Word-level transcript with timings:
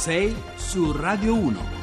6 0.00 0.34
su 0.56 0.94
Radio 0.94 1.34
1. 1.34 1.79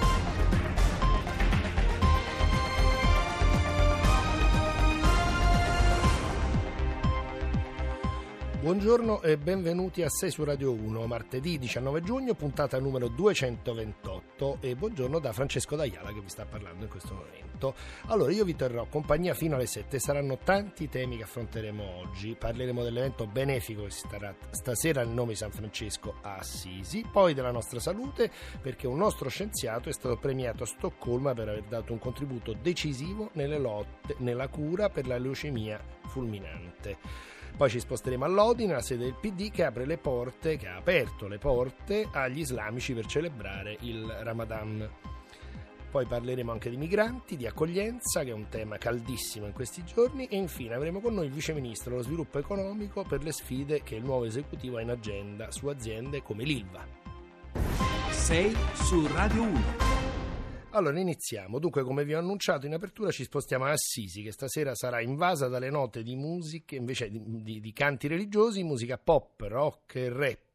Buongiorno 8.88 9.22
e 9.22 9.38
benvenuti 9.38 10.02
a 10.02 10.08
6 10.08 10.32
su 10.32 10.46
Radio 10.46 10.72
1, 10.72 11.08
martedì 11.08 11.60
19 11.60 12.02
giugno, 12.04 12.36
puntata 12.36 12.80
numero 12.80 13.10
228 13.10 14.60
e 14.62 14.78
buongiorno 14.78 15.20
da 15.20 15.34
Francesco 15.34 15.76
D'Aiala 15.76 16.14
che 16.14 16.22
vi 16.22 16.30
sta 16.30 16.46
parlando 16.46 16.86
in 16.86 16.90
questo 16.90 17.14
momento. 17.14 17.76
Allora, 18.06 18.32
io 18.32 18.46
vi 18.46 18.56
terrò 18.56 18.86
compagnia 18.86 19.34
fino 19.34 19.56
alle 19.56 19.66
7, 19.66 20.00
saranno 20.00 20.38
tanti 20.38 20.88
temi 20.88 21.18
che 21.18 21.24
affronteremo 21.24 21.84
oggi, 21.98 22.38
parleremo 22.40 22.82
dell'evento 22.82 23.28
benefico 23.28 23.84
che 23.84 23.92
si 23.92 24.08
starà 24.08 24.34
stasera 24.52 25.04
nel 25.04 25.14
nome 25.14 25.32
di 25.32 25.36
San 25.36 25.52
Francesco 25.52 26.20
a 26.22 26.38
Assisi, 26.38 27.06
poi 27.12 27.34
della 27.34 27.52
nostra 27.52 27.82
salute 27.82 28.32
perché 28.62 28.88
un 28.88 29.00
nostro 29.00 29.28
scienziato 29.28 29.90
è 29.90 29.92
stato 29.92 30.16
premiato 30.16 30.64
a 30.64 30.66
Stoccolma 30.66 31.34
per 31.34 31.50
aver 31.50 31.64
dato 31.64 31.92
un 31.92 32.00
contributo 32.00 32.54
decisivo 32.54 33.32
nelle 33.34 33.58
lotte, 33.58 34.16
nella 34.20 34.48
cura 34.48 34.90
per 34.90 35.08
la 35.08 35.18
leucemia 35.18 35.78
fulminante. 36.06 37.36
Poi 37.58 37.72
ci 37.72 37.80
sposteremo 37.80 38.24
a 38.24 38.28
Lodi, 38.28 38.68
nella 38.68 38.84
sede 38.84 39.06
del 39.06 39.16
PD, 39.16 39.50
che 39.50 39.64
apre 39.64 39.88
le 39.88 39.98
porte, 39.98 40.58
che 40.58 40.68
ha 40.68 40.76
aperto 40.76 41.28
le 41.28 41.40
porte 41.40 42.08
agli 42.12 42.42
islamici 42.42 42.94
per 42.94 43.08
celebrare 43.08 43.78
il 43.80 44.06
Ramadan. 44.06 44.88
Poi 45.90 46.06
parleremo 46.06 46.52
anche 46.52 46.70
di 46.70 46.78
migranti, 46.78 47.36
di 47.36 47.48
accoglienza, 47.48 48.24
che 48.24 48.30
è 48.30 48.34
un 48.34 48.48
tema 48.50 48.78
caldissimo 48.78 49.48
in 49.48 49.54
questi 49.54 49.84
giorni, 49.84 50.28
e 50.28 50.36
infine 50.36 50.76
avremo 50.76 51.00
con 51.00 51.16
noi 51.16 51.26
il 51.26 51.32
Vice 51.32 51.54
Ministro 51.54 51.90
dello 51.90 52.04
Sviluppo 52.04 52.38
Economico 52.38 53.04
per 53.04 53.24
le 53.24 53.32
sfide 53.32 53.82
che 53.82 53.96
il 53.96 54.04
nuovo 54.04 54.26
esecutivo 54.26 54.78
ha 54.78 54.82
in 54.82 54.92
agenda 54.92 55.50
su 55.50 55.66
aziende 55.66 56.22
come 56.22 56.44
l'ILVA. 56.44 56.86
6 58.12 58.56
su 58.74 59.08
Radio 59.08 59.42
1. 59.42 59.87
Allora 60.78 61.00
iniziamo. 61.00 61.58
Dunque, 61.58 61.82
come 61.82 62.06
vi 62.06 62.14
ho 62.14 62.20
annunciato 62.20 62.68
in 62.68 62.74
apertura, 62.74 63.10
ci 63.10 63.24
spostiamo 63.24 63.66
a 63.66 63.72
Assisi, 63.72 64.22
che 64.22 64.32
stasera 64.32 64.76
sarà 64.76 65.02
invasa 65.02 65.48
dalle 65.48 65.72
note 65.72 66.04
di 66.04 66.16
musiche, 66.16 66.76
invece 66.76 67.10
di, 67.10 67.20
di, 67.42 67.60
di 67.60 67.74
canti 67.74 68.08
religiosi, 68.08 68.62
musica 68.62 69.00
pop, 69.00 69.42
rock 69.42 69.96
e 69.96 70.10
rap 70.10 70.47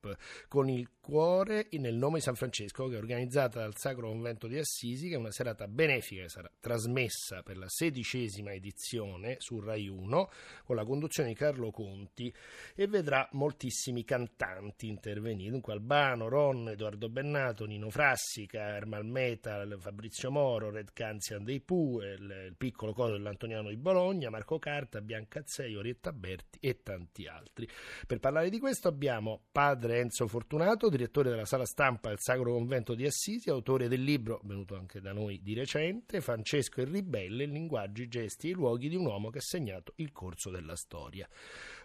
con 0.48 0.68
il 0.68 0.88
cuore 1.00 1.66
nel 1.72 1.94
nome 1.94 2.18
di 2.18 2.22
San 2.22 2.36
Francesco 2.36 2.86
che 2.86 2.94
è 2.94 2.98
organizzata 2.98 3.60
dal 3.60 3.76
Sacro 3.76 4.08
Convento 4.08 4.46
di 4.46 4.56
Assisi 4.56 5.08
che 5.08 5.14
è 5.14 5.18
una 5.18 5.32
serata 5.32 5.66
benefica 5.66 6.22
che 6.22 6.28
sarà 6.28 6.50
trasmessa 6.60 7.42
per 7.42 7.56
la 7.56 7.68
sedicesima 7.68 8.52
edizione 8.52 9.36
su 9.38 9.58
Rai 9.60 9.88
1 9.88 10.30
con 10.64 10.76
la 10.76 10.84
conduzione 10.84 11.30
di 11.30 11.34
Carlo 11.34 11.70
Conti 11.70 12.32
e 12.74 12.86
vedrà 12.86 13.28
moltissimi 13.32 14.04
cantanti 14.04 14.86
intervenire. 14.86 15.50
Dunque 15.50 15.72
Albano, 15.72 16.28
Ron, 16.28 16.68
Edoardo 16.68 17.08
Bennato, 17.08 17.64
Nino 17.64 17.90
Frassica, 17.90 18.76
Ermal 18.76 19.04
Metal, 19.04 19.76
Fabrizio 19.80 20.30
Moro, 20.30 20.70
Red 20.70 20.92
Canzian 20.92 21.44
dei 21.44 21.60
Pooh 21.60 22.00
il, 22.00 22.46
il 22.48 22.54
piccolo 22.56 22.92
coro 22.92 23.12
dell'Antoniano 23.12 23.68
di 23.68 23.76
Bologna 23.76 24.30
Marco 24.30 24.58
Carta, 24.58 25.00
Bianca 25.00 25.40
Azzei, 25.40 25.74
Orietta 25.74 26.12
Berti 26.12 26.58
e 26.60 26.82
tanti 26.82 27.26
altri. 27.26 27.68
Per 28.06 28.18
parlare 28.20 28.50
di 28.50 28.58
questo 28.58 28.88
abbiamo 28.88 29.42
padre 29.50 29.91
padre 29.92 29.98
Enzo 29.98 30.26
Fortunato, 30.26 30.88
direttore 30.88 31.28
della 31.28 31.44
sala 31.44 31.66
stampa 31.66 32.08
del 32.08 32.18
Sacro 32.18 32.52
Convento 32.52 32.94
di 32.94 33.04
Assisi, 33.04 33.50
autore 33.50 33.88
del 33.88 34.02
libro, 34.02 34.40
venuto 34.44 34.74
anche 34.74 35.00
da 35.00 35.12
noi 35.12 35.40
di 35.42 35.54
recente, 35.54 36.20
Francesco 36.20 36.80
e 36.80 36.84
Ribelle, 36.84 37.44
linguaggi, 37.44 38.08
gesti 38.08 38.50
e 38.50 38.54
luoghi 38.54 38.88
di 38.88 38.96
un 38.96 39.06
uomo 39.06 39.28
che 39.28 39.38
ha 39.38 39.42
segnato 39.42 39.92
il 39.96 40.12
corso 40.12 40.50
della 40.50 40.76
storia. 40.76 41.28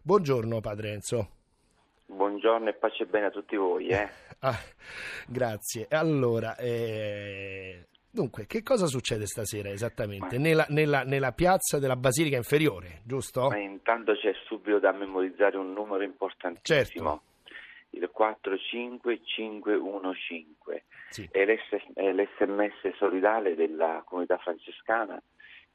Buongiorno 0.02 0.62
padre 0.62 0.92
Enzo. 0.94 1.30
Buongiorno 2.06 2.70
e 2.70 2.74
pace 2.74 3.04
e 3.04 3.06
bene 3.08 3.26
a 3.26 3.30
tutti 3.30 3.56
voi. 3.56 3.88
Eh? 3.88 4.10
Ah, 4.40 4.56
grazie. 5.28 5.88
Allora, 5.90 6.56
eh, 6.58 7.88
Dunque, 8.12 8.46
che 8.46 8.62
cosa 8.62 8.86
succede 8.86 9.26
stasera 9.26 9.70
esattamente? 9.70 10.38
Nella, 10.38 10.66
nella, 10.70 11.04
nella, 11.04 11.32
piazza 11.32 11.80
della 11.80 11.96
Basilica 11.96 12.38
Inferiore, 12.38 13.02
giusto? 13.04 13.50
Ma 13.50 13.58
intanto 13.58 14.14
c'è 14.14 14.34
subito 14.46 14.78
da 14.78 14.92
memorizzare 14.92 15.58
un 15.58 15.74
numero 15.74 16.04
importantissimo. 16.04 16.84
Certo 17.10 17.22
il 17.98 18.10
45515 18.12 20.56
sì. 21.10 21.28
è, 21.32 21.46
l'SMS 21.46 22.96
solidale 22.98 23.56
della 23.56 24.04
comunità 24.06 24.38
francescana 24.38 25.20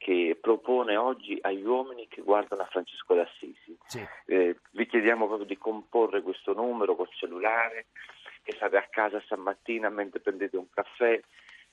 che 0.02 0.36
propone 0.40 0.96
oggi 0.96 1.38
agli 1.40 1.64
uomini 1.64 2.08
che 2.08 2.22
guardano 2.22 2.62
a 2.62 2.66
Francesco 2.66 3.14
d'Assisi. 3.14 3.78
Sì. 3.86 4.04
Eh, 4.26 4.56
vi 4.72 4.86
chiediamo 4.86 5.26
proprio 5.26 5.46
di 5.46 5.56
comporre 5.56 6.22
questo 6.22 6.54
numero 6.54 6.96
col 6.96 7.08
cellulare, 7.12 7.86
che 8.42 8.50
state 8.56 8.76
a 8.76 8.84
casa 8.90 9.20
stamattina 9.20 9.88
mentre 9.90 10.18
prendete 10.18 10.56
un 10.56 10.68
caffè 10.70 11.20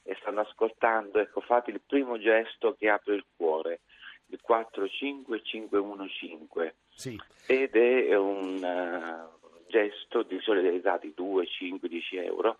e 0.03 0.15
stanno 0.21 0.41
ascoltando, 0.41 1.17
ecco 1.19 1.41
fate 1.41 1.71
il 1.71 1.81
primo 1.85 2.19
gesto 2.19 2.75
che 2.75 2.87
apre 2.87 3.15
il 3.15 3.25
cuore, 3.35 3.79
il 4.27 4.39
45515 4.41 6.47
sì. 6.89 7.19
ed 7.47 7.75
è 7.75 8.15
un... 8.15 8.61
Uh, 8.61 9.37
gesto 9.69 10.23
di 10.23 10.39
solidarietà 10.41 10.97
di 10.97 11.13
2, 11.15 11.45
5, 11.45 11.87
10 11.87 12.17
euro 12.17 12.57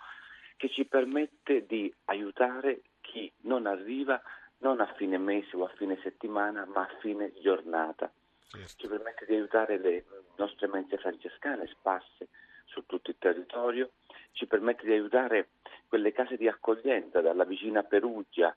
che 0.56 0.70
ci 0.70 0.86
permette 0.86 1.66
di 1.66 1.94
aiutare 2.06 2.82
chi 3.02 3.32
non 3.42 3.66
arriva 3.66 4.22
non 4.60 4.82
a 4.82 4.94
fine 4.98 5.18
mese 5.18 5.56
o 5.56 5.64
a 5.64 5.72
fine 5.76 5.98
settimana 6.04 6.66
ma 6.66 6.82
a 6.82 6.98
fine 7.00 7.34
giornata. 7.42 8.12
Certo. 8.50 8.74
Ci 8.78 8.88
permette 8.88 9.26
di 9.26 9.36
aiutare 9.36 9.78
le 9.78 10.06
nostre 10.36 10.68
mense 10.68 10.98
francescane 10.98 11.68
sparse 11.68 12.28
su 12.66 12.86
tutto 12.86 13.10
il 13.10 13.18
territorio, 13.18 13.92
ci 14.32 14.46
permette 14.48 14.86
di 14.86 14.92
aiutare 14.92 15.50
quelle 15.88 16.12
case 16.12 16.38
di 16.38 16.48
accoglienza 16.48 17.22
dalla 17.22 17.46
vicina 17.46 17.84
Perugia 17.84 18.56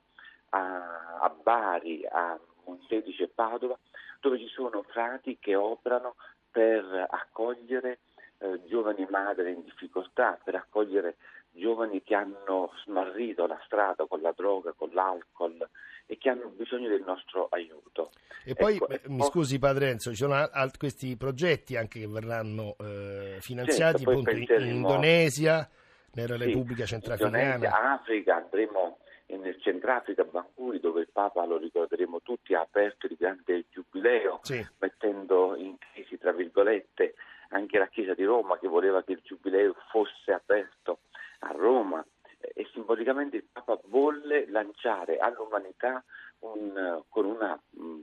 a, 0.51 1.19
a 1.21 1.29
Bari, 1.31 2.07
a 2.11 2.39
Montedice 2.65 3.25
e 3.25 3.29
Padova, 3.29 3.79
dove 4.21 4.39
ci 4.39 4.49
sono 4.49 4.83
frati 4.83 5.39
che 5.41 5.55
operano 5.55 6.17
per 6.51 7.07
accogliere 7.09 7.99
eh, 8.43 8.61
giovani 8.67 9.07
madri 9.09 9.53
in 9.53 9.63
difficoltà, 9.63 10.39
per 10.43 10.57
accogliere 10.57 11.17
giovani 11.53 12.03
che 12.03 12.15
hanno 12.15 12.73
smarrito 12.85 13.47
la 13.47 13.61
strada 13.65 14.07
con 14.07 14.21
la 14.21 14.33
droga, 14.35 14.73
con 14.73 14.91
l'alcol 14.93 15.69
e 16.07 16.19
che 16.19 16.31
hanno 16.31 16.49
bisogno 16.49 16.89
del 16.89 17.03
nostro 17.07 17.47
aiuto. 17.51 18.11
E 18.45 18.55
poi, 18.55 18.77
ecco, 18.77 18.89
mi 19.07 19.23
scusi 19.23 19.59
Padre 19.59 19.91
Enzo, 19.91 20.11
ci 20.11 20.17
sono 20.17 20.35
alt- 20.35 20.77
questi 20.77 21.17
progetti 21.17 21.77
anche 21.77 22.01
che 22.01 22.09
verranno 22.09 22.75
eh, 22.81 23.37
finanziati 23.41 24.05
certo, 24.05 24.31
in, 24.31 24.47
in 24.49 24.75
Indonesia, 24.77 25.69
nella 26.15 26.37
sì, 26.37 26.45
Repubblica 26.45 26.85
Centrafricana. 26.85 27.55
Indonesia, 27.55 27.93
Africa, 27.93 28.37
andremo 28.37 28.99
nel 29.27 29.61
Centrafrica, 29.61 30.25
Bangui, 30.25 30.81
dove 30.81 31.01
il 31.01 31.09
Papa, 31.11 31.45
lo 31.45 31.57
ricorderemo 31.57 32.21
tutti, 32.23 32.55
ha 32.55 32.61
aperto 32.61 33.07
il 33.07 33.17
grande 33.19 33.65
giubileo, 33.71 34.41
sì. 34.43 34.67
mettendo 34.79 35.55
in 35.57 35.77
crisi, 35.79 36.19
tra 36.19 36.33
virgolette, 36.33 37.15
anche 37.53 37.79
la 37.79 37.89
Chiesa 37.89 38.15
di 38.15 38.25
Roma 38.25 38.59
che 38.59 38.69
voleva 38.69 39.03
che 39.03 39.13
il 39.13 39.21
Giubileo 39.23 39.75
fosse 39.91 40.33
aperto 40.33 41.01
a 41.41 41.53
Roma 41.53 42.05
e 42.39 42.69
simbolicamente 42.73 43.37
il 43.37 43.45
Papa 43.51 43.79
volle 43.85 44.49
lanciare 44.49 45.19
all'umanità 45.19 46.03
un, 46.41 47.03
con 47.09 47.25
una 47.25 47.59
mh, 47.71 48.01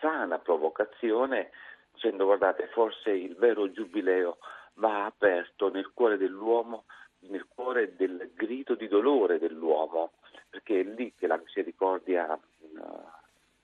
sana 0.00 0.38
provocazione 0.38 1.50
dicendo 1.92 2.24
guardate 2.24 2.68
forse 2.68 3.10
il 3.10 3.34
vero 3.36 3.70
Giubileo 3.70 4.38
va 4.74 5.06
aperto 5.06 5.70
nel 5.70 5.90
cuore 5.92 6.16
dell'uomo, 6.16 6.84
nel 7.20 7.46
cuore 7.46 7.94
del 7.96 8.30
grido 8.34 8.74
di 8.74 8.88
dolore 8.88 9.38
dell'uomo, 9.38 10.12
perché 10.50 10.80
è 10.80 10.82
lì 10.82 11.14
che 11.16 11.26
la 11.26 11.36
misericordia 11.36 12.32
uh, 12.32 12.78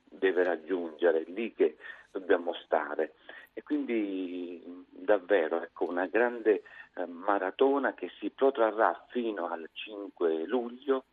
deve 0.05 0.45
raggiungere, 0.45 1.23
è 1.23 1.31
lì 1.31 1.53
che 1.55 1.77
dobbiamo 2.11 2.55
stare. 2.55 3.15
E 3.53 3.63
quindi 3.63 4.87
davvero 5.31 5.63
ecco, 5.63 5.89
una 5.89 6.07
grande 6.07 6.63
eh, 6.95 7.07
maratona 7.07 7.95
che 7.95 8.11
si 8.19 8.31
protrarrà 8.31 9.07
fino 9.11 9.49
al 9.49 9.69
5 9.73 10.45
luglio, 10.47 11.05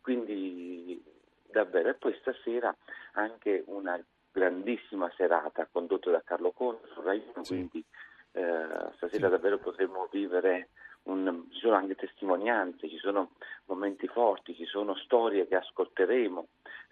quindi 0.00 1.02
davvero. 1.50 1.90
E 1.90 1.94
poi 1.94 2.16
stasera 2.20 2.74
anche 3.12 3.62
una 3.66 4.02
grandissima 4.32 5.12
serata 5.14 5.68
condotta 5.70 6.10
da 6.10 6.22
Carlo 6.24 6.52
Conte 6.52 6.88
su 6.92 7.02
Rai 7.02 7.22
1, 7.34 7.44
sì. 7.44 7.54
quindi 7.54 7.84
eh, 8.32 8.66
stasera 8.96 9.26
sì. 9.26 9.32
davvero 9.32 9.58
potremo 9.58 10.08
vivere 10.10 10.70
un, 11.04 11.46
ci 11.50 11.58
sono 11.58 11.74
anche 11.74 11.94
testimonianze, 11.94 12.88
ci 12.88 12.96
sono 12.96 13.32
momenti 13.66 14.08
forti, 14.08 14.54
ci 14.54 14.64
sono 14.64 14.96
storie 14.96 15.46
che 15.46 15.56
ascolteremo, 15.56 16.46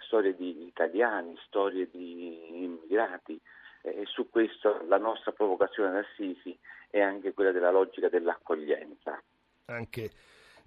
storie 0.04 0.36
di 0.36 0.66
italiani, 0.66 1.34
storie 1.46 1.88
di 1.90 2.62
immigrati, 2.62 3.40
e 3.82 4.04
su 4.06 4.30
questo 4.30 4.84
la 4.86 4.98
nostra 4.98 5.32
provocazione 5.32 5.90
ad 5.90 6.04
Assisi 6.04 6.56
è 6.88 7.00
anche 7.00 7.32
quella 7.32 7.50
della 7.50 7.70
logica 7.70 8.08
dell'accoglienza. 8.08 9.20
Anche 9.66 10.10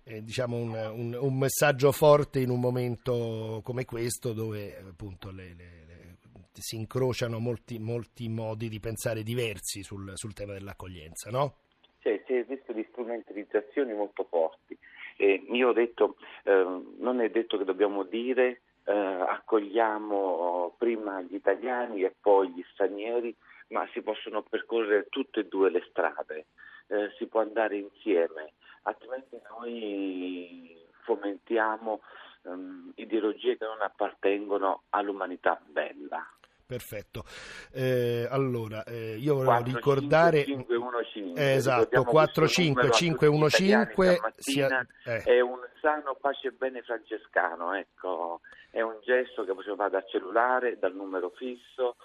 eh, 0.04 0.22
diciamo 0.22 0.58
un, 0.58 0.74
un, 0.74 1.18
un, 1.20 1.38
messaggio 1.38 1.92
forte 1.92 2.40
in 2.40 2.50
un 2.50 2.60
momento 2.60 3.62
come 3.64 3.86
questo 3.86 4.34
dove 4.34 4.78
appunto 4.78 5.32
le, 5.32 5.54
le, 5.56 5.86
le, 5.88 6.18
si 6.54 6.76
incrociano 6.76 7.40
molti, 7.40 7.80
molti, 7.80 8.28
modi 8.28 8.70
di 8.70 8.80
pensare 8.80 9.24
diversi 9.24 9.82
sul, 9.82 10.12
sul 10.16 10.34
tema 10.34 10.54
dell'accoglienza, 10.54 11.30
no? 11.30 11.56
Cioè, 12.00 12.22
si 12.28 12.34
è 12.34 12.44
visto 12.44 12.72
di 12.72 12.86
strumentalizzazioni 12.92 13.94
molto 13.94 14.26
forti 14.26 14.78
Eh, 15.18 15.44
io 15.52 15.70
ho 15.70 15.74
detto, 15.74 16.18
eh, 16.44 16.82
non 17.00 17.22
è 17.22 17.30
detto 17.30 17.58
che 17.58 17.64
dobbiamo 17.64 18.04
dire 18.04 18.62
eh, 18.86 18.94
accogliamo 18.94 20.76
prima 20.78 21.22
gli 21.22 21.36
italiani 21.36 22.04
e 22.04 22.16
poi 22.20 22.52
gli 22.52 22.64
stranieri, 22.72 23.36
ma 23.70 23.88
si 23.92 24.02
possono 24.02 24.44
percorrere 24.44 25.08
tutte 25.10 25.42
e 25.42 25.48
due 25.48 25.70
le 25.70 25.84
strade, 25.90 26.46
eh, 26.88 27.12
si 27.18 27.26
può 27.26 27.42
andare 27.42 27.78
insieme, 27.78 28.54
altrimenti 28.84 29.38
noi 29.50 30.78
fomentiamo 31.04 32.02
um, 32.44 32.92
ideologie 32.96 33.58
che 33.58 33.66
non 33.66 33.82
appartengono 33.82 34.84
all'umanità 34.90 35.60
bella. 35.66 36.26
Perfetto. 36.68 37.24
Eh, 37.72 38.28
allora, 38.30 38.84
eh, 38.86 39.18
io 39.18 39.36
volevo 39.36 39.52
4, 39.52 39.74
ricordare 39.74 40.44
515. 40.46 41.34
Eh, 41.34 41.54
esatto, 41.54 42.04
45515 42.04 44.42
sia... 44.42 44.86
eh. 45.06 45.22
è 45.22 45.40
un 45.42 45.60
sano 45.80 46.16
pace 46.20 46.48
e 46.48 46.52
bene 46.52 46.82
francescano, 46.82 47.74
ecco. 47.74 48.42
È 48.76 48.82
un 48.82 49.00
gesto 49.04 49.46
che 49.46 49.54
possiamo 49.54 49.78
fare 49.78 49.92
dal 49.92 50.06
cellulare, 50.06 50.78
dal 50.78 50.94
numero 50.94 51.30
fisso, 51.30 51.96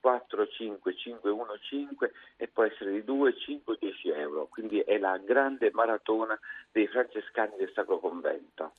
45515 0.00 2.10
e 2.36 2.48
può 2.48 2.64
essere 2.64 2.90
di 2.90 3.04
2, 3.04 3.38
5, 3.38 3.76
10 3.78 4.08
euro. 4.08 4.48
Quindi 4.48 4.80
è 4.80 4.98
la 4.98 5.16
grande 5.18 5.70
maratona 5.72 6.36
dei 6.72 6.88
francescani 6.88 7.54
del 7.56 7.70
Sacro 7.72 8.00
Convento. 8.00 8.72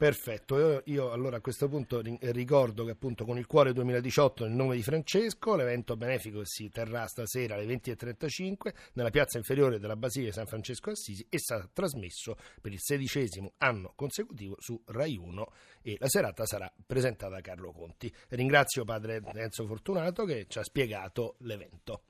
Perfetto, 0.00 0.56
io, 0.58 0.82
io, 0.86 1.12
allora 1.12 1.36
a 1.36 1.40
questo 1.42 1.68
punto 1.68 2.00
ricordo 2.00 2.86
che 2.86 2.92
appunto 2.92 3.26
con 3.26 3.36
il 3.36 3.44
cuore 3.44 3.74
2018 3.74 4.46
nel 4.46 4.54
nome 4.54 4.74
di 4.76 4.82
Francesco 4.82 5.54
l'evento 5.54 5.94
benefico 5.94 6.40
si 6.42 6.70
terrà 6.70 7.06
stasera 7.06 7.56
alle 7.56 7.66
20.35 7.66 8.72
nella 8.94 9.10
piazza 9.10 9.36
inferiore 9.36 9.78
della 9.78 9.96
Basilica 9.96 10.32
San 10.32 10.46
Francesco 10.46 10.88
Assisi 10.88 11.26
e 11.28 11.38
sarà 11.38 11.68
trasmesso 11.70 12.38
per 12.62 12.72
il 12.72 12.80
sedicesimo 12.80 13.52
anno 13.58 13.92
consecutivo 13.94 14.56
su 14.58 14.82
Rai 14.86 15.18
1 15.18 15.52
e 15.82 15.96
la 15.98 16.08
serata 16.08 16.46
sarà 16.46 16.72
presentata 16.86 17.34
da 17.34 17.42
Carlo 17.42 17.70
Conti. 17.70 18.10
Ringrazio 18.28 18.86
padre 18.86 19.20
Enzo 19.34 19.66
Fortunato 19.66 20.24
che 20.24 20.46
ci 20.48 20.58
ha 20.60 20.64
spiegato 20.64 21.34
l'evento. 21.40 22.04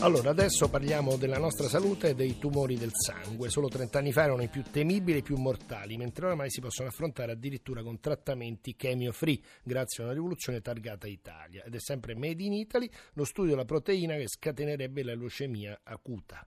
Allora, 0.00 0.28
adesso 0.28 0.68
parliamo 0.68 1.16
della 1.16 1.38
nostra 1.38 1.68
salute 1.68 2.10
e 2.10 2.14
dei 2.14 2.38
tumori 2.38 2.76
del 2.76 2.90
sangue. 2.92 3.48
Solo 3.48 3.68
30 3.68 3.98
anni 3.98 4.12
fa 4.12 4.24
erano 4.24 4.42
i 4.42 4.48
più 4.48 4.62
temibili 4.62 5.16
e 5.16 5.20
i 5.20 5.22
più 5.22 5.36
mortali, 5.38 5.96
mentre 5.96 6.26
oramai 6.26 6.50
si 6.50 6.60
possono 6.60 6.88
affrontare 6.88 7.32
addirittura 7.32 7.82
con 7.82 7.98
trattamenti 7.98 8.76
chemio-free, 8.76 9.40
grazie 9.64 10.02
a 10.02 10.06
una 10.06 10.14
rivoluzione 10.14 10.60
targata 10.60 11.06
Italia. 11.08 11.64
Ed 11.64 11.74
è 11.74 11.80
sempre 11.80 12.14
Made 12.14 12.42
in 12.42 12.52
Italy 12.52 12.88
lo 13.14 13.24
studio 13.24 13.52
della 13.52 13.64
proteina 13.64 14.16
che 14.16 14.28
scatenerebbe 14.28 15.02
la 15.02 15.14
leucemia 15.14 15.80
acuta. 15.82 16.46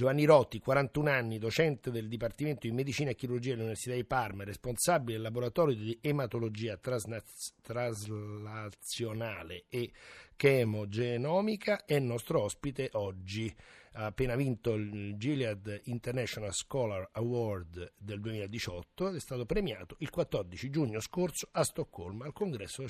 Giovanni 0.00 0.24
Rotti, 0.24 0.60
41 0.60 1.10
anni, 1.10 1.36
docente 1.36 1.90
del 1.90 2.08
Dipartimento 2.08 2.66
di 2.66 2.72
Medicina 2.72 3.10
e 3.10 3.14
Chirurgia 3.14 3.50
dell'Università 3.50 3.94
di 3.94 4.06
Parma, 4.06 4.44
responsabile 4.44 5.12
del 5.12 5.20
laboratorio 5.20 5.74
di 5.74 5.98
ematologia 6.00 6.78
trasnaz- 6.78 7.52
traslazionale 7.60 9.64
e 9.68 9.92
chemogenomica, 10.36 11.84
è 11.84 11.98
nostro 11.98 12.40
ospite 12.40 12.88
oggi. 12.92 13.54
Ha 13.92 14.06
appena 14.06 14.36
vinto 14.36 14.72
il 14.72 15.18
Gilead 15.18 15.82
International 15.84 16.54
Scholar 16.54 17.06
Award 17.12 17.92
del 17.98 18.22
2018 18.22 19.10
ed 19.10 19.16
è 19.16 19.20
stato 19.20 19.44
premiato 19.44 19.96
il 19.98 20.08
14 20.08 20.70
giugno 20.70 21.00
scorso 21.00 21.46
a 21.52 21.62
Stoccolma 21.62 22.24
al 22.24 22.32
congresso 22.32 22.86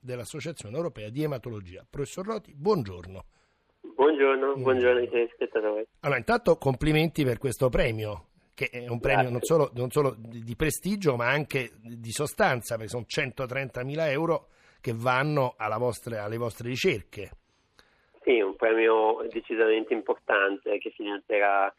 dell'Associazione 0.00 0.74
Europea 0.74 1.10
di 1.10 1.22
Ematologia. 1.22 1.86
Professor 1.86 2.24
Rotti, 2.24 2.54
buongiorno. 2.54 3.24
Buongiorno, 3.96 4.56
buongiorno 4.56 4.98
ai 5.00 5.08
telespettatori. 5.08 5.86
Allora, 6.00 6.18
intanto 6.18 6.58
complimenti 6.58 7.24
per 7.24 7.38
questo 7.38 7.70
premio, 7.70 8.26
che 8.54 8.68
è 8.70 8.86
un 8.88 9.00
premio 9.00 9.30
non 9.30 9.40
solo, 9.40 9.70
non 9.74 9.90
solo, 9.90 10.14
di 10.18 10.54
prestigio, 10.54 11.16
ma 11.16 11.30
anche 11.30 11.70
di 11.80 12.10
sostanza, 12.10 12.74
perché 12.74 12.90
sono 12.90 13.06
130 13.06 13.82
mila 13.84 14.10
euro 14.10 14.48
che 14.82 14.92
vanno 14.94 15.54
vostre, 15.78 16.18
alle 16.18 16.36
vostre 16.36 16.68
ricerche. 16.68 17.30
Sì, 18.22 18.38
un 18.38 18.54
premio 18.56 19.26
decisamente 19.30 19.94
importante 19.94 20.76
che 20.76 20.90
finanzierà 20.90 21.72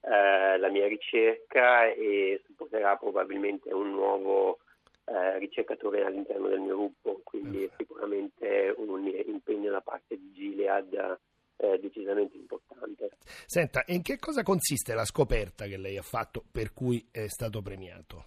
eh, 0.00 0.58
la 0.58 0.70
mia 0.70 0.88
ricerca 0.88 1.84
e 1.84 2.40
supporterà 2.46 2.96
probabilmente 2.96 3.74
un 3.74 3.90
nuovo 3.90 4.60
eh, 5.04 5.38
ricercatore 5.38 6.02
all'interno 6.02 6.48
del 6.48 6.60
mio 6.60 6.76
gruppo, 6.76 7.20
quindi 7.24 7.64
è 7.64 7.70
sicuramente 7.76 8.72
un 8.78 9.06
impegno 9.06 9.70
da 9.70 9.82
parte 9.82 10.16
di 10.16 10.32
Gilead 10.32 11.18
eh, 11.58 11.78
decisamente 11.78 12.36
importante. 12.36 13.10
Senta, 13.46 13.82
in 13.88 14.02
che 14.02 14.18
cosa 14.18 14.42
consiste 14.42 14.94
la 14.94 15.04
scoperta 15.04 15.66
che 15.66 15.76
lei 15.76 15.96
ha 15.96 16.02
fatto 16.02 16.42
per 16.50 16.72
cui 16.72 17.06
è 17.10 17.26
stato 17.26 17.60
premiato? 17.60 18.24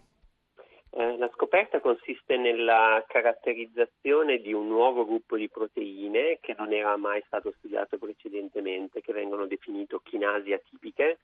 Eh, 0.93 1.17
la 1.17 1.29
scoperta 1.33 1.79
consiste 1.79 2.35
nella 2.35 3.03
caratterizzazione 3.07 4.39
di 4.39 4.51
un 4.51 4.67
nuovo 4.67 5.05
gruppo 5.05 5.37
di 5.37 5.47
proteine 5.47 6.39
che 6.41 6.53
non 6.57 6.73
era 6.73 6.97
mai 6.97 7.23
stato 7.25 7.53
studiato 7.57 7.97
precedentemente, 7.97 8.99
che 8.99 9.13
vengono 9.13 9.47
definite 9.47 9.97
chinasi 10.03 10.51
atipiche, 10.51 11.19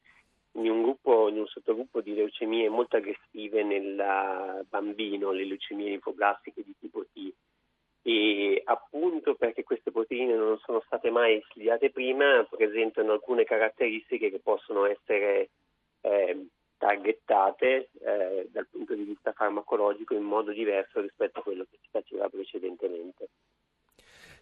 in 0.54 0.71
un, 0.71 0.81
gruppo, 0.81 1.27
in 1.27 1.38
un 1.38 1.45
sottogruppo 1.45 2.01
di 2.01 2.15
leucemie 2.15 2.69
molto 2.69 2.95
aggressive 2.95 3.63
nel 3.63 4.65
bambino, 4.69 5.31
le 5.31 5.45
leucemie 5.45 5.89
linfoblastiche 5.89 6.63
di 6.63 6.74
tipo 6.80 7.06
T 7.13 7.33
e 8.09 8.62
appunto 8.63 9.36
perché 9.36 9.65
queste 9.65 9.92
proteine 9.92 10.33
non 10.33 10.57
sono 10.59 10.81
state 10.86 11.09
mai 11.09 11.44
studiate 11.50 11.89
prima 11.89 12.48
presentano 12.50 13.12
alcune 13.12 13.44
caratteristiche 13.44 14.30
che 14.30 14.39
possono 14.39 14.86
essere 14.86 15.50
eh, 16.00 16.48
targettate 16.77 17.89
eh, 18.00 18.48
dal 18.50 18.68
punto 18.71 18.94
di 18.94 19.04
vista 19.04 19.33
farmacologico 19.33 20.13
in 20.13 20.24
modo 20.24 20.54
diverso 20.54 21.01
rispetto 21.01 21.39
a 21.39 21.44
quello 21.44 21.65
che 21.69 21.80
si 21.81 21.89
faceva 21.92 22.30
precedentemente. 22.30 23.27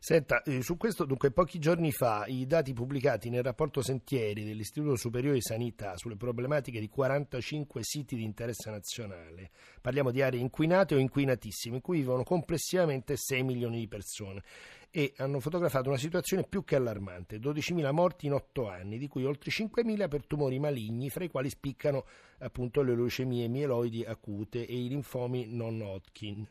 Senta, 0.08 0.44
eh, 0.44 0.62
su 0.62 0.78
questo 0.78 1.04
dunque 1.04 1.32
pochi 1.32 1.58
giorni 1.58 1.92
fa 1.92 2.26
i 2.28 2.46
dati 2.46 2.74
pubblicati 2.74 3.32
nel 3.32 3.42
rapporto 3.42 3.82
Sentieri 3.82 4.44
dell'Istituto 4.44 4.96
Superiore 4.98 5.38
di 5.38 5.42
Sanità 5.42 5.98
sulle 5.98 6.16
problematiche 6.16 6.80
di 6.80 6.88
45 6.88 7.82
siti 7.84 8.16
di 8.16 8.24
interesse 8.24 8.70
nazionale, 8.70 9.50
parliamo 9.82 10.12
di 10.12 10.22
aree 10.22 10.40
inquinate 10.40 10.94
o 10.94 11.00
inquinatissime 11.00 11.78
in 11.78 11.82
cui 11.82 12.02
vivono 12.02 12.22
complessivamente 12.22 13.16
6 13.18 13.42
milioni 13.42 13.80
di 13.80 13.88
persone 13.88 14.44
e 14.92 15.14
hanno 15.18 15.40
fotografato 15.40 15.90
una 15.90 15.98
situazione 15.98 16.44
più 16.44 16.64
che 16.64 16.76
allarmante, 16.76 17.40
12.000 17.40 17.92
morti 17.92 18.28
in 18.28 18.34
8 18.34 18.70
anni, 18.70 19.00
di 19.00 19.08
cui 19.08 19.26
oltre 19.26 19.50
5.000 19.50 20.08
per 20.08 20.28
tumori 20.28 20.60
maligni, 20.60 21.10
fra 21.10 21.24
i 21.24 21.30
quali 21.32 21.50
spiccano 21.50 22.06
appunto 22.38 22.84
le 22.84 22.94
leucemie 22.94 23.48
mieloidi 23.48 24.06
acute 24.06 24.68
e 24.68 24.84
i 24.84 24.88
linfomi 24.88 25.48
non 25.48 25.82
Hodgkin. 25.82 26.48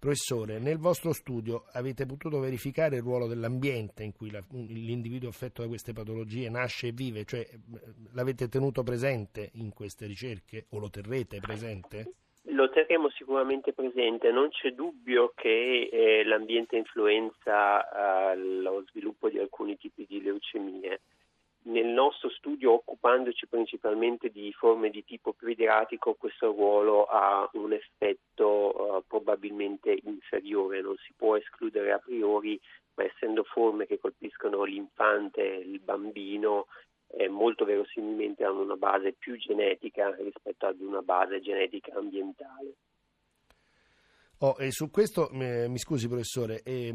Professore, 0.00 0.58
nel 0.58 0.78
vostro 0.78 1.12
studio 1.12 1.64
avete 1.72 2.06
potuto 2.06 2.40
verificare 2.40 2.96
il 2.96 3.02
ruolo 3.02 3.26
dell'ambiente 3.26 4.02
in 4.02 4.12
cui 4.12 4.30
la, 4.30 4.42
l'individuo 4.48 5.28
affetto 5.28 5.60
da 5.60 5.68
queste 5.68 5.92
patologie 5.92 6.48
nasce 6.48 6.86
e 6.86 6.92
vive, 6.92 7.26
cioè 7.26 7.46
l'avete 8.14 8.48
tenuto 8.48 8.82
presente 8.82 9.50
in 9.56 9.74
queste 9.74 10.06
ricerche? 10.06 10.64
O 10.70 10.78
lo 10.78 10.88
terrete 10.88 11.38
presente? 11.40 12.14
Lo 12.44 12.70
terremo 12.70 13.10
sicuramente 13.10 13.74
presente, 13.74 14.32
non 14.32 14.48
c'è 14.48 14.70
dubbio 14.70 15.34
che 15.36 15.90
eh, 15.92 16.24
l'ambiente 16.24 16.76
influenza 16.76 18.32
eh, 18.32 18.36
lo 18.38 18.82
sviluppo 18.88 19.28
di 19.28 19.38
alcuni 19.38 19.76
tipi 19.76 20.06
di 20.08 20.22
leucemie 20.22 21.00
nel 21.62 21.86
nostro 21.86 22.30
studio, 22.30 22.72
occupandoci 22.72 23.46
principalmente 23.46 24.30
di 24.30 24.52
forme 24.52 24.90
di 24.90 25.04
tipo 25.04 25.32
più 25.32 25.48
idratico, 25.48 26.14
questo 26.14 26.46
ruolo 26.52 27.04
ha 27.04 27.48
un 27.54 27.72
effetto 27.72 28.46
uh, 28.46 29.04
probabilmente 29.06 29.98
inferiore, 30.04 30.80
non 30.80 30.96
si 30.96 31.12
può 31.14 31.36
escludere 31.36 31.92
a 31.92 31.98
priori, 31.98 32.58
ma 32.94 33.04
essendo 33.04 33.44
forme 33.44 33.86
che 33.86 33.98
colpiscono 33.98 34.64
l'infante, 34.64 35.42
il 35.42 35.80
bambino, 35.80 36.66
eh, 37.12 37.28
molto 37.28 37.64
verosimilmente 37.64 38.44
hanno 38.44 38.62
una 38.62 38.76
base 38.76 39.12
più 39.12 39.36
genetica 39.36 40.14
rispetto 40.16 40.66
ad 40.66 40.80
una 40.80 41.02
base 41.02 41.40
genetica 41.40 41.92
ambientale. 41.94 42.74
Oh, 44.42 44.56
e 44.58 44.70
su 44.70 44.90
questo 44.90 45.28
eh, 45.32 45.68
mi 45.68 45.76
scusi 45.76 46.08
professore, 46.08 46.62
e, 46.64 46.88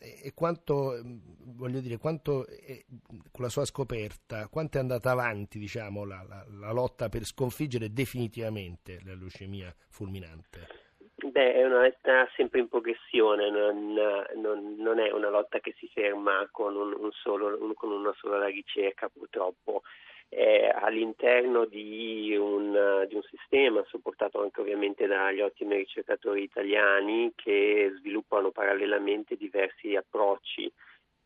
e 0.00 0.32
quanto, 0.34 0.98
voglio 1.44 1.80
dire, 1.80 1.98
quanto 1.98 2.46
eh, 2.46 2.86
con 3.30 3.44
la 3.44 3.50
sua 3.50 3.66
scoperta, 3.66 4.48
quanto 4.48 4.78
è 4.78 4.80
andata 4.80 5.10
avanti 5.10 5.58
diciamo, 5.58 6.06
la, 6.06 6.24
la, 6.26 6.46
la, 6.58 6.72
lotta 6.72 7.10
per 7.10 7.24
sconfiggere 7.24 7.92
definitivamente 7.92 9.00
la 9.04 9.14
leucemia 9.14 9.74
fulminante? 9.90 10.84
Beh, 11.16 11.52
è 11.52 11.66
una 11.66 11.82
lotta 11.82 12.30
sempre 12.34 12.60
in 12.60 12.68
progressione, 12.68 13.50
non, 13.50 13.92
non, 13.92 14.76
non 14.78 14.98
è 14.98 15.10
una 15.10 15.28
lotta 15.28 15.60
che 15.60 15.74
si 15.76 15.90
ferma 15.92 16.48
con, 16.50 16.74
un, 16.76 16.94
un 16.98 17.10
solo, 17.12 17.62
un, 17.62 17.74
con 17.74 17.90
una 17.90 18.14
sola 18.16 18.46
ricerca 18.46 19.10
purtroppo 19.10 19.82
eh, 20.28 20.68
all'interno 20.74 21.64
di 21.66 22.36
un, 22.36 23.06
di 23.08 23.14
un, 23.14 23.22
sistema 23.22 23.84
supportato 23.86 24.40
anche 24.40 24.60
ovviamente 24.60 25.06
dagli 25.06 25.40
ottimi 25.40 25.76
ricercatori 25.76 26.42
italiani 26.42 27.32
che 27.34 27.92
sviluppano 27.98 28.50
parallelamente 28.50 29.36
diversi 29.36 29.94
approcci. 29.94 30.70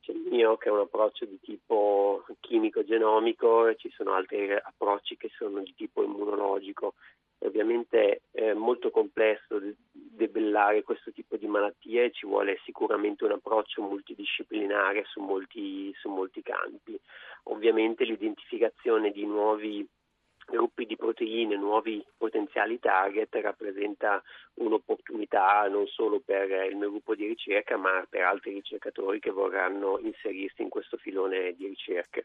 c'è 0.01 0.13
il 0.13 0.27
mio 0.31 0.57
che 0.57 0.69
è 0.69 0.73
un 0.73 0.81
approccio 0.81 1.25
di 1.25 1.41
tipo 1.41 2.25
chimico-genomico 2.41 3.69
e 3.69 3.77
ci 3.77 3.91
sono 3.91 4.13
altri 4.13 4.53
approcci 4.53 5.17
che 5.17 5.31
sono 5.37 5.61
di 5.61 5.75
tipo 5.75 6.03
immunologico. 6.03 6.95
Ovviamente 7.43 8.23
è 8.31 8.53
molto 8.53 8.91
complesso 8.91 9.59
debellare 10.21 10.83
questo 10.83 11.11
tipo 11.13 11.37
di 11.39 11.47
malattie 11.47 12.11
ci 12.11 12.27
vuole 12.27 12.61
sicuramente 12.65 13.25
un 13.25 13.33
approccio 13.33 13.81
multidisciplinare 13.81 15.05
su 15.07 15.21
molti, 15.21 15.91
su 15.95 16.11
molti 16.11 16.43
campi. 16.43 17.01
Ovviamente 17.45 18.05
l'identificazione 18.05 19.11
di 19.13 19.25
nuovi 19.25 19.89
gruppi 20.45 20.85
di 20.85 20.97
proteine, 20.97 21.57
nuovi 21.57 22.05
potenziali 22.19 22.79
target, 22.79 23.35
rappresenta 23.37 24.23
un'opportunità 24.55 25.67
non 25.69 25.87
solo 25.87 26.21
per 26.21 26.51
il 26.69 26.77
mio 26.77 26.91
gruppo 26.91 27.15
di 27.15 27.27
ricerca, 27.27 27.77
ma 27.77 28.05
per 28.09 28.23
altri 28.23 28.53
ricercatori 28.53 29.21
che 29.21 29.31
vorranno 29.31 29.99
inserirsi 30.01 30.61
in 30.61 30.69
questo 30.69 30.97
filone 30.99 31.55
di 31.55 31.67
ricerca. 31.67 32.21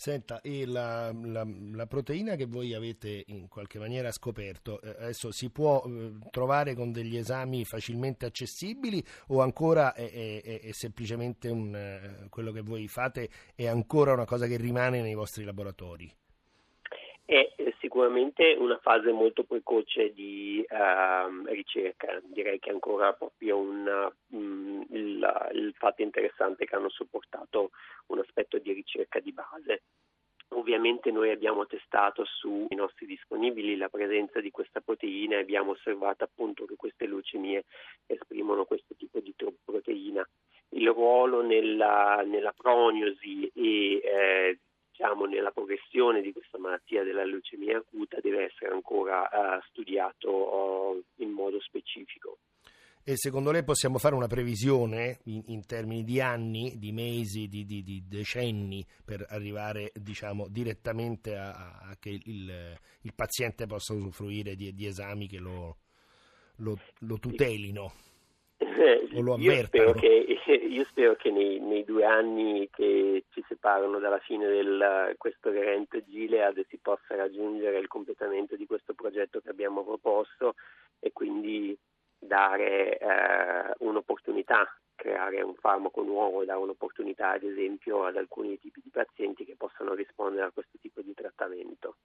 Senta, 0.00 0.40
e 0.42 0.64
la, 0.64 1.12
la, 1.12 1.44
la, 1.72 1.86
proteina 1.86 2.36
che 2.36 2.46
voi 2.46 2.72
avete 2.72 3.24
in 3.26 3.48
qualche 3.48 3.80
maniera 3.80 4.12
scoperto, 4.12 4.80
eh, 4.80 4.90
adesso 4.90 5.32
si 5.32 5.50
può 5.50 5.82
eh, 5.84 6.12
trovare 6.30 6.76
con 6.76 6.92
degli 6.92 7.16
esami 7.16 7.64
facilmente 7.64 8.24
accessibili 8.24 9.02
o 9.30 9.40
ancora 9.40 9.94
è, 9.94 10.08
è, 10.08 10.60
è 10.60 10.70
semplicemente 10.70 11.48
un, 11.48 11.74
eh, 11.74 12.28
quello 12.30 12.52
che 12.52 12.60
voi 12.60 12.86
fate 12.86 13.28
è 13.56 13.66
ancora 13.66 14.12
una 14.12 14.24
cosa 14.24 14.46
che 14.46 14.56
rimane 14.56 15.02
nei 15.02 15.14
vostri 15.14 15.42
laboratori? 15.42 16.08
è 17.28 17.52
sicuramente 17.78 18.56
una 18.58 18.78
fase 18.78 19.12
molto 19.12 19.44
precoce 19.44 20.14
di 20.14 20.64
uh, 20.66 21.44
ricerca, 21.44 22.22
direi 22.24 22.58
che 22.58 22.70
ancora 22.70 23.12
proprio 23.12 23.58
un, 23.58 24.10
il, 25.78 25.84
fatto 25.86 26.02
interessante 26.02 26.66
che 26.66 26.74
hanno 26.74 26.90
supportato 26.90 27.70
un 28.06 28.18
aspetto 28.18 28.58
di 28.58 28.72
ricerca 28.72 29.20
di 29.20 29.32
base. 29.32 29.82
Ovviamente 30.52 31.10
noi 31.10 31.30
abbiamo 31.30 31.66
testato 31.66 32.24
sui 32.24 32.74
nostri 32.74 33.06
disponibili 33.06 33.76
la 33.76 33.90
presenza 33.90 34.40
di 34.40 34.50
questa 34.50 34.80
proteina 34.80 35.36
e 35.36 35.40
abbiamo 35.40 35.72
osservato 35.72 36.24
appunto 36.24 36.64
che 36.64 36.74
queste 36.74 37.06
leucemie 37.06 37.64
esprimono 38.06 38.64
questo 38.64 38.94
tipo 38.96 39.20
di 39.20 39.34
proteina. 39.64 40.26
Il 40.70 40.88
ruolo 40.88 41.42
nella, 41.42 42.22
nella 42.26 42.52
prognosi 42.52 43.50
e 43.54 44.00
eh, 44.02 44.58
diciamo, 44.90 45.26
nella 45.26 45.50
progressione 45.50 46.22
di 46.22 46.32
questa 46.32 46.58
malattia 46.58 47.04
della 47.04 47.24
leucemia 47.24 47.78
acuta 47.78 48.18
deve 48.20 48.44
essere 48.44 48.72
ancora 48.72 49.28
uh, 49.30 49.60
studiato 49.68 50.30
uh, 50.30 51.04
in 51.16 51.30
modo 51.30 51.60
specifico. 51.60 52.38
E 53.08 53.16
secondo 53.16 53.50
lei 53.50 53.64
possiamo 53.64 53.96
fare 53.96 54.14
una 54.14 54.26
previsione 54.26 55.20
in, 55.24 55.40
in 55.46 55.64
termini 55.64 56.04
di 56.04 56.20
anni, 56.20 56.74
di 56.76 56.92
mesi, 56.92 57.48
di, 57.48 57.64
di, 57.64 57.82
di 57.82 58.02
decenni 58.06 58.84
per 59.02 59.24
arrivare 59.30 59.92
diciamo, 59.94 60.46
direttamente 60.50 61.34
a, 61.34 61.78
a 61.88 61.96
che 61.98 62.10
il, 62.10 62.76
il, 63.00 63.14
paziente 63.14 63.64
possa 63.64 63.94
usufruire 63.94 64.56
di, 64.56 64.74
di 64.74 64.84
esami 64.84 65.26
che 65.26 65.38
lo, 65.38 65.78
lo, 66.56 66.78
lo 66.98 67.18
tutelino? 67.18 67.92
o 69.14 69.20
lo 69.22 69.38
io 69.38 69.64
spero 69.64 69.92
che, 69.92 70.06
io 70.68 70.84
spero 70.90 71.16
che 71.16 71.30
nei, 71.30 71.60
nei, 71.60 71.84
due 71.84 72.04
anni 72.04 72.68
che 72.70 73.24
ci 73.30 73.42
separano 73.48 73.98
dalla 74.00 74.18
fine 74.18 74.46
di 74.46 75.16
questo 75.16 75.50
evento 75.50 75.98
Gilead 76.04 76.62
si 76.68 76.76
possa 76.76 77.16
raggiungere 77.16 77.78
il 77.78 77.88
completamento 77.88 78.54
di 78.54 78.66
questo 78.66 78.92
progetto 78.92 79.40
che 79.40 79.48
abbiamo 79.48 79.82
proposto 79.82 80.56
e 81.00 81.10
quindi 81.12 81.74
dare 82.28 82.98
eh, 82.98 83.74
un'opportunità, 83.78 84.72
creare 84.94 85.42
un 85.42 85.56
farmaco 85.56 86.02
nuovo, 86.02 86.44
dare 86.44 86.60
un'opportunità 86.60 87.30
ad 87.30 87.42
esempio 87.42 88.04
ad 88.04 88.16
alcuni 88.16 88.56
tipi 88.60 88.80
di 88.80 88.90
pazienti 88.90 89.44
che 89.44 89.56
possano 89.56 89.94
rispondere 89.94 90.46
a 90.46 90.50
questo 90.52 90.78
tipo 90.80 91.02
di 91.02 91.12
trattamento. 91.14 91.96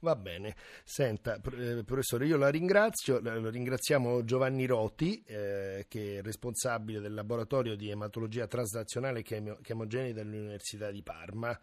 Va 0.00 0.14
bene, 0.14 0.54
senta 0.84 1.36
eh, 1.36 1.82
professore, 1.84 2.26
io 2.26 2.36
la 2.36 2.50
ringrazio, 2.50 3.18
lo 3.20 3.48
ringraziamo 3.48 4.24
Giovanni 4.24 4.66
Roti, 4.66 5.22
eh, 5.26 5.86
che 5.88 6.18
è 6.18 6.22
responsabile 6.22 7.00
del 7.00 7.14
laboratorio 7.14 7.76
di 7.76 7.90
ematologia 7.90 8.46
transnazionale 8.46 9.22
chemogenica 9.22 10.22
dell'Università 10.22 10.90
di 10.90 11.02
Parma, 11.02 11.58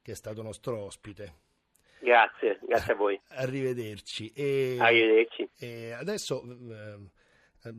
che 0.00 0.12
è 0.12 0.14
stato 0.14 0.42
nostro 0.42 0.78
ospite. 0.78 1.47
Grazie, 2.00 2.58
grazie 2.62 2.92
a 2.92 2.96
voi. 2.96 3.20
Arrivederci. 3.36 4.32
E, 4.34 4.76
Arrivederci. 4.78 5.48
E 5.58 5.92
adesso 5.92 6.42
eh, 6.42 7.72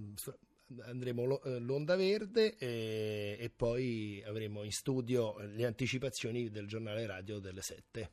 andremo 0.85 1.41
eh, 1.41 1.59
l'Onda 1.59 1.95
Verde 1.95 2.55
e, 2.57 3.37
e 3.39 3.49
poi 3.49 4.23
avremo 4.25 4.63
in 4.63 4.71
studio 4.71 5.35
le 5.39 5.65
anticipazioni 5.65 6.49
del 6.49 6.67
giornale 6.67 7.05
radio 7.05 7.39
delle 7.39 7.61
7. 7.61 8.09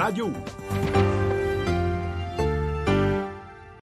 Radio 0.00 0.28
1. 0.28 0.59